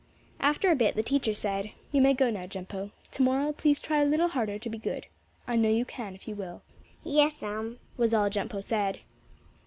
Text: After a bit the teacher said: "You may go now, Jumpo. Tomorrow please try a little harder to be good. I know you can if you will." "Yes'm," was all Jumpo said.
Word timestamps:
After 0.39 0.71
a 0.71 0.75
bit 0.75 0.95
the 0.95 1.03
teacher 1.03 1.35
said: 1.35 1.73
"You 1.91 2.01
may 2.01 2.15
go 2.15 2.31
now, 2.31 2.47
Jumpo. 2.47 2.89
Tomorrow 3.11 3.51
please 3.51 3.79
try 3.79 4.01
a 4.01 4.05
little 4.05 4.29
harder 4.29 4.57
to 4.57 4.67
be 4.67 4.79
good. 4.79 5.05
I 5.47 5.55
know 5.55 5.69
you 5.69 5.85
can 5.85 6.15
if 6.15 6.27
you 6.27 6.33
will." 6.35 6.63
"Yes'm," 7.03 7.77
was 7.97 8.11
all 8.11 8.27
Jumpo 8.31 8.61
said. 8.63 9.01